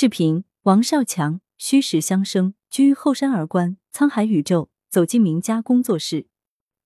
[0.00, 6.28] 视频：王少强，虚实相生，居后山而观沧海宇宙，走进名家工作室。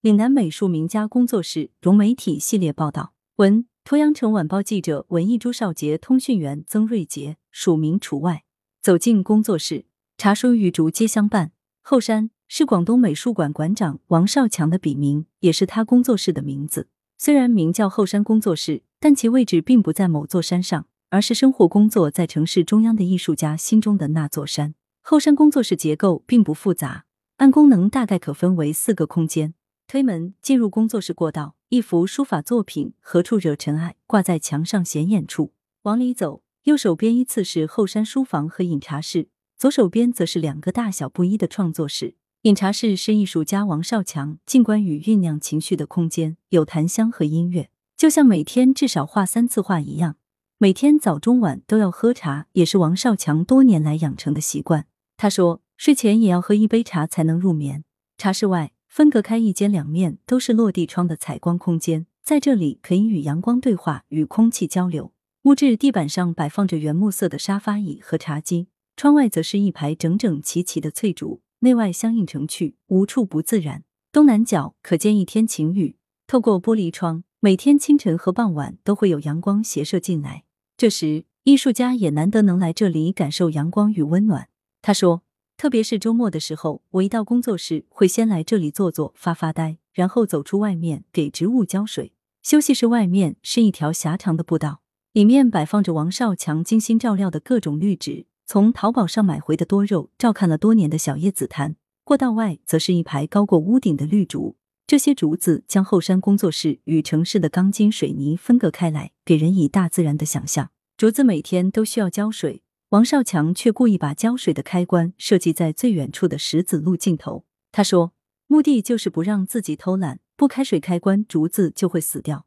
[0.00, 8.44] 岭南美术名家工作室融媒体系列报道文：鄱阳城晚报记者文艺朱少杰，通讯员曾瑞杰，署名除外。
[8.80, 9.86] 走进工作室，
[10.16, 11.50] 茶书玉竹皆相伴。
[11.82, 16.86] 后山是广东美术馆馆长王少强的笔名，也是他工作室的名字。
[17.18, 24.74] 虽然名叫后山工作室，但其位置并不在某座山上，而是生活工作在城市中央的艺术家心中的那座山。
[25.00, 27.04] 后山工作室结构并不复杂，
[27.38, 29.54] 按功能大概可分为四个空间。
[29.88, 35.52] 推门进入工作室过道，一幅书法作品《何处惹尘埃》挂在墙上显眼处。
[35.82, 42.14] 往里走，右手边依次是后山书房和饮茶室，左手边则是两个大小不一的创作室。
[42.42, 50.16] 饮茶室是艺术家王少强静观与酝酿情绪的空间，有檀香和音乐，就像每天至少画三次画一样。
[50.62, 54.84] 每天早中晚都要喝茶，也是王少强多年来养成的习惯。
[55.16, 57.82] 他说，睡前也要喝一杯茶才能入眠。
[58.18, 65.14] 茶室外分隔开一间，两面都是落地窗的采光空间，在这里可以与阳光对话，与空气交流。
[65.40, 71.40] 木质地板上摆放着原木色的沙发椅和茶几，窗外则是一排整整齐齐的翠竹。
[71.60, 73.84] 内外相映成趣，无处不自然。
[74.12, 75.96] 东南角可见一天晴雨，
[76.26, 80.44] 透过玻璃窗，每天清晨和傍晚都会有阳光斜射进来。
[80.80, 84.48] 这时，艺术家也难得能来这里感受阳光与温暖。
[84.80, 85.22] 他说，
[85.58, 92.14] 特别是周末的时候，我一到工作室，会先来这里坐坐、发发呆，然后走出外面给植物浇水。
[92.42, 94.80] 休息室外面是一条狭长的步道，
[95.12, 98.24] 里面摆放着王少强精心照料的各种绿植。
[98.46, 101.76] 从淘宝上买回的多肉，照看了多年的小叶紫檀。
[102.04, 104.56] 过道外则是一排高过屋顶的绿竹，
[104.90, 110.72] 这些竹子将后山工作室与城市的钢筋水泥分隔开来，给人以大自然的想象。
[110.96, 117.44] 竹子每天都需要浇水，王少强却故意把浇水的开关设计在最远处的石子路尽头。
[117.70, 118.14] 他说，
[118.48, 122.46] 目的就是不让自己偷懒，不开水开关，竹子就会死掉。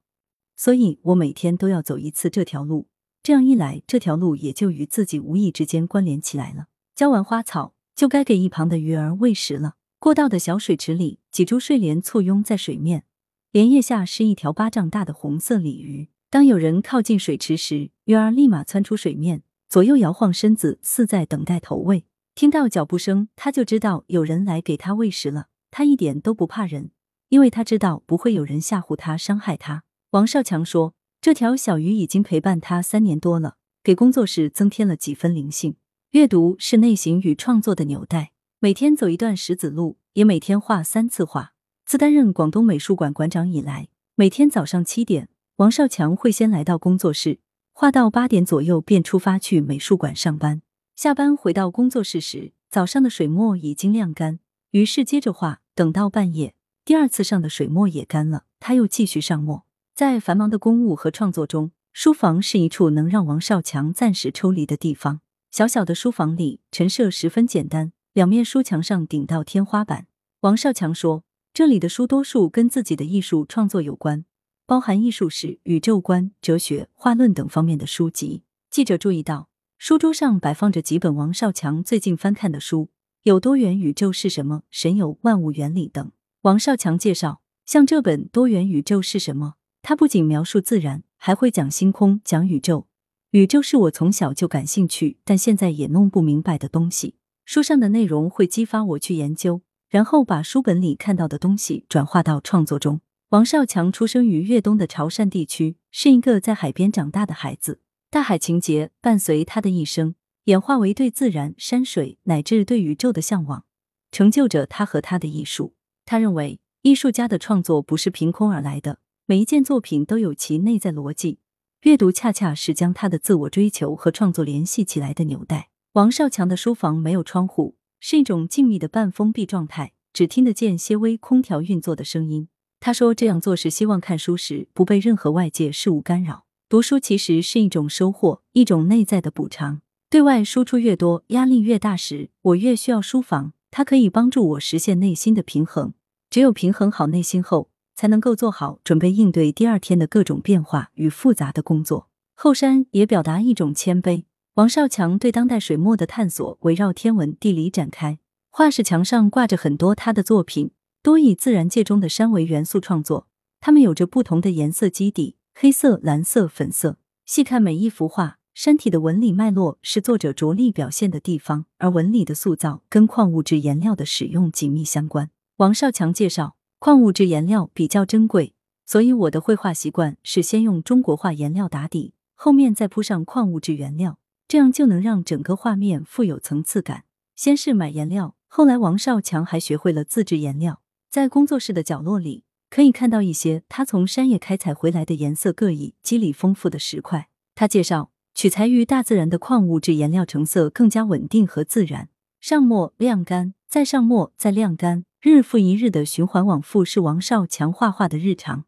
[0.57, 2.89] 所以我每天都要走一次这条路。
[3.23, 6.65] 这样一来，这条路也就与自己无意之间关联起来了。
[6.93, 9.75] 浇完花草，就该给一旁的鱼儿喂食了。
[10.03, 13.05] 过道的小水池里，几株睡莲簇拥在水面，
[13.53, 16.09] 莲叶下是一条巴掌大的红色鲤鱼。
[16.29, 22.03] 当有人靠近水池时，鱼儿立马窜出水面，左右摇晃身子，似在等待投喂。
[22.35, 25.47] 听到脚步声，他就知道有人来给他喂食了。
[25.71, 26.91] 他一点都不怕人，
[27.29, 29.83] 因为他知道不会有人吓唬他、伤害他。
[30.09, 30.95] 王少强说。
[31.21, 35.77] 这条小鱼已经陪伴他三年多了，给工作室增添了几分灵性。
[36.11, 38.32] 阅读是内心与创作的纽带。
[38.63, 41.51] 每天走一段石子路，也每天画三次画。
[41.85, 47.39] 自担任广东美术馆馆长以来，每天早上七点，王少强会先来到工作室，
[47.73, 50.61] 画到八点左右便出发去美术馆上班。
[50.95, 54.39] 下班回到工作室时，早上的水墨已经晾干，
[54.71, 55.59] 于是接着画。
[55.75, 59.65] 等到半夜，第二次上的水墨也干了，他又继续上墨。
[59.93, 65.19] 在繁忙的公务和创作中，书房是一处能让王少强暂时抽离的地方。
[65.51, 70.05] 小小的书房里，陈设十分简单，两面书墙上顶到天花板。
[70.41, 74.23] 王少强说：“这里的书多数跟自己的艺术创作有关，
[74.67, 82.89] 包含艺术史、宇宙观、哲学、画论等方面的书籍。”记者注意到，书桌上摆放着几本王少强最近翻看的书，
[83.23, 86.11] 有《多元宇宙是什么》《神游万物原理》等。
[86.41, 89.55] 王少强介绍，像这本《多元宇宙是什么》。
[89.81, 92.85] 他不仅描述自然，还会讲星空、讲宇宙。
[93.31, 97.15] 宇宙是我从小就感兴趣，但现在也弄不明白的东西。
[97.45, 103.01] 书上的内容会激发我去研究，然后把书本里看到的东西转化到创作中。
[103.29, 107.81] 王少强出生于粤东的潮汕地区，是一个在海边长大的孩子。
[108.11, 110.13] 大海情节伴随他的一生，
[110.45, 113.65] 演化为对自然、山水乃至对宇宙的向往，
[114.11, 115.73] 成就着他和他的艺术。
[116.05, 118.99] 他认为，艺术家的创作不是凭空而来的。
[119.25, 121.39] 每一件作品都有其内在逻辑，
[121.81, 125.72] 阅读恰恰是将他的自我追求和创作联系起来的纽带。
[125.93, 132.47] 王少强的书房没有窗户，是一种静谧的半封闭状态，只听得见些微空调运作的声音。
[132.79, 136.45] 他说这样做是希望看书时不被任何外界事物干扰。
[136.67, 139.81] 读书其实是一种收获，一种内在的补偿。
[140.09, 145.93] 对外输出越多，压力越大时，我越需要书房，它可以帮助我实现内心的平衡。
[146.31, 147.69] 只有平衡好内心后。
[147.95, 152.09] 才能够做好准备应对第二天的各种变化与复杂的工作。
[152.33, 154.23] 后山也表达一种谦卑。
[154.55, 158.19] 王少强对当代水墨的探索围绕天文地理展开。
[158.51, 160.69] 画室墙上挂着很多他的作品，
[161.01, 163.25] 多以自然界中的山为元素创作。
[163.59, 166.97] 它们有着不同的颜色基底，黑色、蓝色、粉色。
[167.25, 175.31] 细看每一幅画，山体的纹理脉络是作者着力表现的地方，而纹理的塑造跟矿物质颜料的使用紧密相关。
[175.57, 178.53] 王少强介绍，矿物质颜料比较珍贵，
[178.85, 184.19] 所以我的绘画习惯是先用中国画颜料打底，后面再铺上矿物质原料，
[184.53, 187.05] 这样就能让整个画面富有层次感。
[187.35, 192.43] 先是买颜料，后来王少强还学会了自制颜料，在工作室的角落里。
[192.69, 197.29] 可以看到一些他从山野开采回来的颜色各异、肌理丰富的石块。
[197.55, 202.09] 他介绍，取材于大自然的矿物质颜料成色更加稳定和自然。
[202.39, 208.65] 上墨、晾干，再上墨，再晾干，日复一日的循环往复是王少强画画的日常。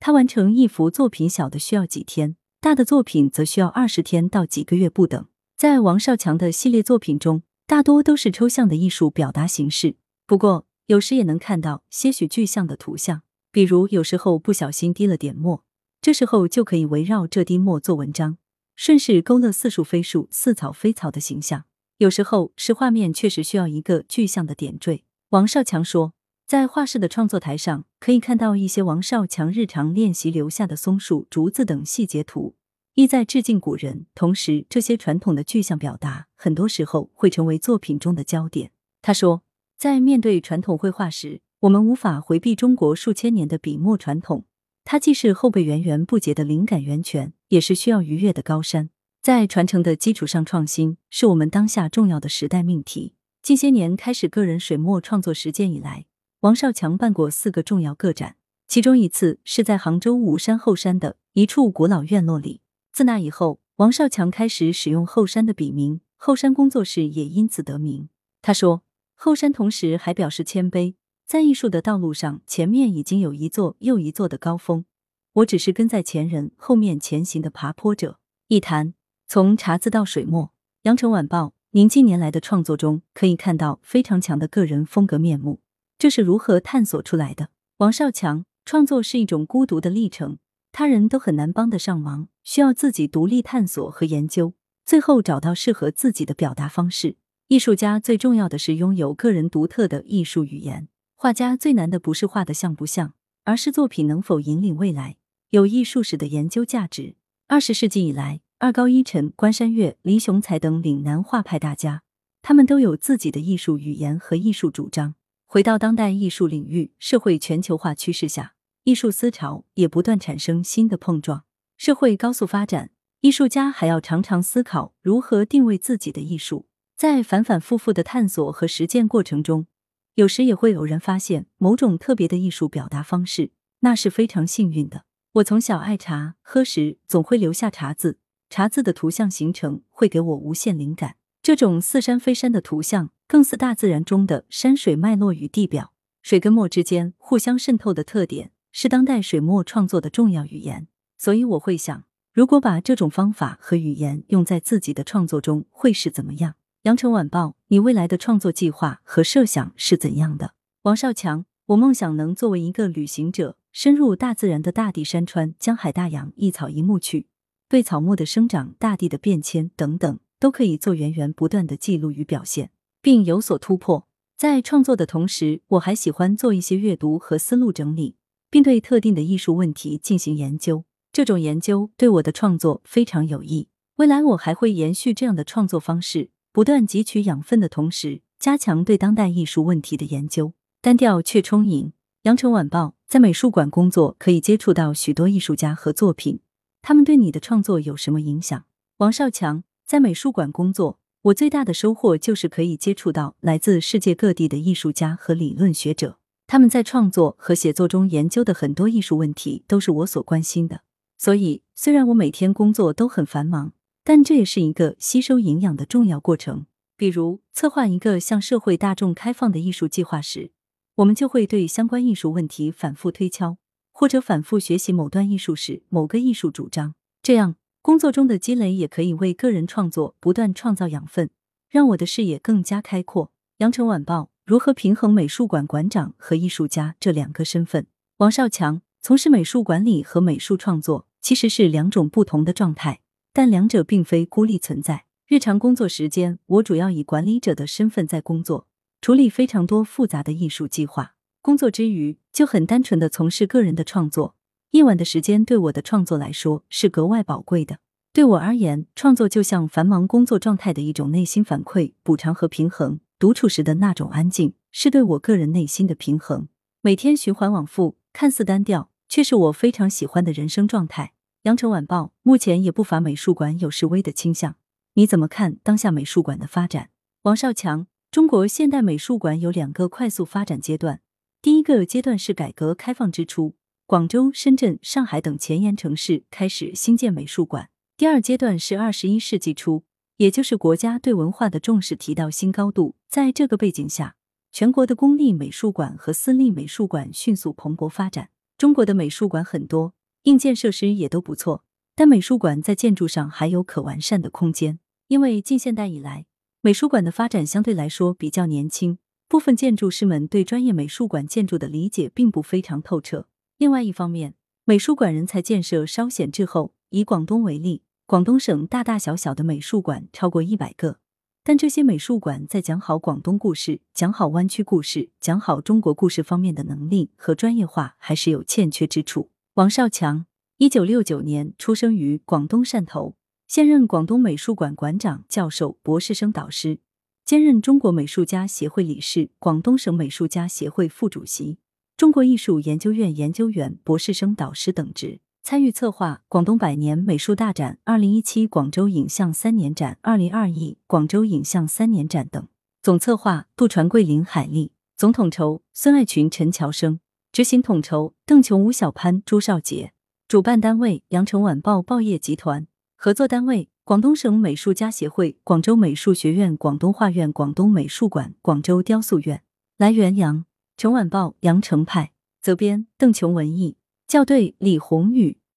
[0.00, 5.26] 他完成一幅作品小的需要几天，大的作品则需要二十天到几个月不等。
[5.56, 9.96] 在王少强的系列作品中，大多都是抽象的艺术表达形式，
[10.26, 13.22] 不过有时也能看到些许具象的图像。
[13.50, 15.64] 比如有时候不小心滴了点墨，
[16.02, 18.36] 这时候就可以围绕这滴墨做文章，
[18.76, 21.64] 顺势勾勒似树非树、似草非草的形象。
[21.96, 25.04] 有时候是画面确实需要一个具象的点缀。
[25.30, 26.12] 王少强说，
[26.50, 32.56] 在画室的创作台上可以看到一些王少强日常练习留下的松树、竹子等细节图，
[32.94, 34.06] 意在致敬古人。
[34.16, 38.72] 同时，这些传统的具象表达很多时候会成为作品中的焦点。
[39.00, 39.44] 他说，
[39.78, 41.40] 在面对传统绘画时。
[41.60, 44.44] 我们无法回避中国数千年的笔墨传统，
[44.82, 48.90] 它既是后辈源源不竭的灵感源泉，也是需要逾越的高山。
[49.22, 53.14] 在传承的基础上创新，是我们当下重要的时代命题。
[53.40, 56.06] 近些年开始个人水墨创作实践以来，
[56.40, 62.62] 王少强办过四个重要个展，其中一次是在杭州武山后山的一处古老院落里。
[62.94, 68.08] 自那以后，王少强开始使用后山的笔名，后山工作室也因此得名。
[68.40, 68.82] 他说
[69.14, 70.94] ：“后山同时还表示谦卑。”
[71.28, 74.86] 在艺术的道路上，前面已经有一座又一座的高峰，
[75.34, 78.18] 我只是跟在前人后面前行的爬坡者。
[78.48, 78.94] 一谈
[79.28, 80.50] 从茶字到水墨，
[80.84, 85.60] 羊城晚报，您近年来的创作中可以看到非常强的个人风格面目，
[86.00, 87.50] 这是如何探索出来的？
[87.76, 90.38] 王少强创作是一种孤独的历程，
[90.72, 94.54] 他人都很难帮得上忙，需要自己独立探索和研究，
[94.86, 97.16] 最后找到适合自己的表达方式。
[97.48, 100.88] 艺术家最重要的是拥有个人独特的艺术语言。
[101.16, 103.12] 画家最难的不是画的像不像，
[103.44, 105.18] 而是作品能否引领未来，
[105.50, 107.16] 有艺术史的研究价值。
[107.46, 112.00] 二十世纪以来，二高一陈、关山月、黎雄才等岭南画派大家，
[112.40, 115.16] 他们都有自己的艺术语言和艺术主张。
[115.52, 118.54] 回到当代艺术领域，社会全球化趋势下，
[118.84, 121.42] 艺术思潮也不断产生新的碰撞。
[121.76, 122.92] 社会高速发展，
[123.22, 126.68] 艺术家还要常常思考如何定位自己的艺术。
[126.96, 129.66] 在反反复复的探索和实践过程中。
[130.14, 133.50] 有时也会偶然发现某种特别的艺术表达方式，
[133.80, 135.04] 那是非常幸运的。
[135.32, 141.16] 我从小爱茶，喝时总会留下茶渍，茶渍的图像形成会给我无限灵感。
[141.42, 150.88] 这种似山非山的图像，更似大自然中的山水脉络与地表，水跟墨之间互相渗透的特点，是当代水墨创作的重要语言。
[151.16, 156.56] 所以我会想，如果把这种方法和语言用在自己的创作中，会是怎么样？
[156.82, 160.54] 羊城晚报，你未来的创作计划和设想是怎样的？
[160.82, 167.28] 王少强，我梦想能作为一个旅行者，深入大自然的大地山川、江海大洋，一草一木去，
[167.68, 174.06] 对草木的生长、大地的变迁等等，都可以做源源不断的记录与表现，并有所突破。
[174.36, 178.16] 在创作的同时，我还喜欢做一些阅读和思路整理，
[178.50, 180.84] 并对特定的艺术问题进行研究。
[181.12, 183.68] 这种研究对我的创作非常有益。
[183.96, 186.30] 未来我还会延续这样的创作方式。
[186.52, 190.52] 不断汲取养分的同时，加强对当代艺术问题的研究。
[190.80, 191.92] 单调却充盈。
[192.22, 196.40] 羊城晚报在美术馆工作，可以接触到许多艺术家和作品。
[196.80, 198.64] 他们对你的创作有什么影响？
[198.98, 206.18] 王少强在美术馆工作，我最大的收获就是可以接触到来自世界各地的艺术家和理论学者。
[206.46, 210.80] 他们在创作和写作中研究的很多艺术问题，都是我所关心的。
[211.18, 213.72] 所以，虽然我每天工作都很繁忙。
[214.02, 216.64] 但这也是一个吸收营养的重要过程。
[216.96, 220.52] 比如，策划一个向社会大众开放的艺术计划时，
[220.96, 223.58] 我们就会对相关艺术问题反复推敲，
[223.92, 226.94] 或者反复学习某段艺术史、某个艺术主张。
[227.22, 231.30] 这样，工作中的积累也可以为个人创作不断创造养分，
[231.68, 233.32] 让我的视野更加开阔。
[233.58, 237.86] 羊城晚报如何平衡美术馆馆长和艺术家这两个身份？
[238.18, 243.00] 王少强从事美术管理和美术创作其实是两种不同的状态。
[243.32, 245.04] 但两者并非孤立存在。
[245.28, 248.66] 日常工作时间，我主要以管理者的身份在工作，
[249.00, 251.14] 处理非常多复杂的艺术计划。
[251.40, 254.34] 工作之余，就很单纯的从事个人的创作。
[254.72, 257.78] 夜晚的时间对我的创作来说是格外宝贵的。
[258.12, 263.00] 对我而言，创作就像繁忙工作状态的一种内心反馈、补偿和平衡。
[263.18, 266.46] 独处时的那种安静，是对我个人内心的平衡。
[266.82, 271.12] 每天循环往复，看似单调，却是我非常喜欢的人生状态。
[271.42, 274.54] 羊城晚报目前也不乏美术馆有示威的倾向，
[274.94, 276.90] 你怎么看当下美术馆的发展？
[277.22, 281.00] 王少强，中国现代美术馆有两个快速发展阶段，
[281.42, 283.54] 第一个阶段是改革开放之初，
[283.90, 289.82] 广州、深圳、上海等前沿城市开始兴建美术馆；第二阶段是二十一世纪初，
[290.18, 292.94] 也就是国家对文化的重视提到新高度。
[293.08, 294.14] 在这个背景下，
[294.52, 298.30] 全国的公立美术馆和私立美术馆迅速蓬勃发展。
[298.56, 299.94] 中国的美术馆很多。
[300.22, 301.64] 硬件设施也都不错，
[301.96, 304.78] 但美术馆在建筑上还有可完善的空间。
[305.08, 306.26] 因为近现代以来，
[306.60, 313.26] 美术馆的发展相对来说比较年轻，部分建筑师们对专业美术馆建筑的理解并不非常透彻。
[313.60, 314.32] 另外一方面，
[314.64, 316.72] 美术馆人才建设稍显滞后。
[316.88, 320.98] 以广东为例，广东省大大小小的美术馆超过一百个，
[321.44, 329.30] 但这些美术馆在讲好广东故事、讲好湾区故事、讲好中国故事方面的能力和专业化还是有欠缺之处。
[329.52, 330.24] 王少强，
[330.56, 333.14] 一九六九年出生于广东汕头，
[333.46, 336.78] 现任广东美术馆馆长、教授、博士生导师，
[337.26, 341.58] 兼任中国美术家协会理事、广东省美术家协会副主席、
[342.00, 352.48] 中国艺术研究院研究员、博士生导师等职，参与策划广东百年美术大展、二零一七广州影像三年展、二零二一广州影像三年展等。
[352.82, 357.00] 总策划杜传桂、林海丽，总统筹孙爱群、陈乔生。
[357.30, 359.92] 执行统筹邓琼、吴小潘、朱少杰，
[360.26, 362.66] 主办单位羊城晚报报业集团，
[362.96, 369.42] 合作单位广东省美术家协会、广州美术学院、广东画院、广东美术馆、广州雕塑院。
[369.76, 370.46] 来源：羊
[370.80, 373.76] 琼晚报羊城派，责编：邓琼文艺，
[374.08, 375.39] 校对：李红宇。